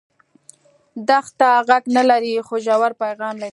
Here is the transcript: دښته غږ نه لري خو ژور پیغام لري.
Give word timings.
دښته 1.07 1.49
غږ 1.67 1.83
نه 1.97 2.03
لري 2.09 2.33
خو 2.47 2.55
ژور 2.65 2.91
پیغام 3.03 3.35
لري. 3.41 3.49